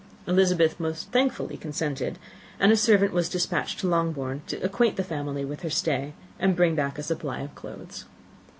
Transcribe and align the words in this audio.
Elizabeth 0.25 0.79
most 0.79 1.11
thankfully 1.11 1.55
consented, 1.57 2.17
and 2.59 2.71
a 2.71 2.75
servant 2.75 3.13
was 3.13 3.29
despatched 3.29 3.79
to 3.79 3.87
Longbourn, 3.87 4.41
to 4.47 4.59
acquaint 4.63 4.95
the 4.97 5.03
family 5.03 5.45
with 5.45 5.61
her 5.61 5.69
stay, 5.69 6.13
and 6.39 6.55
bring 6.55 6.73
back 6.73 6.97
a 6.97 7.03
supply 7.03 7.41
of 7.41 7.53
clothes. 7.53 8.05